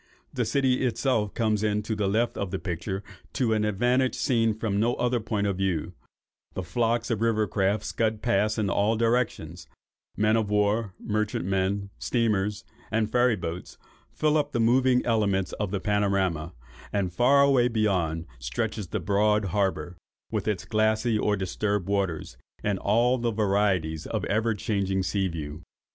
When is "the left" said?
1.95-2.35